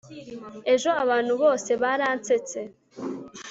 ejo 0.73 0.89
abantu 1.03 1.33
bose 1.41 1.71
baransetse 1.81 2.59